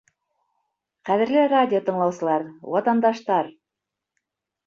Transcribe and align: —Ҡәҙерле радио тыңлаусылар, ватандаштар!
—Ҡәҙерле 1.09 1.43
радио 1.51 1.81
тыңлаусылар, 1.89 2.45
ватандаштар! 2.77 3.51